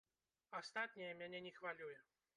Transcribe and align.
Астатняе 0.59 1.11
мяне 1.23 1.45
не 1.47 1.53
хвалюе. 1.61 1.97